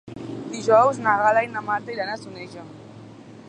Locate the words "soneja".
2.25-2.65